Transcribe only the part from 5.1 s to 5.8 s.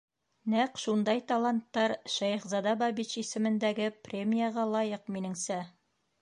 минеңсә.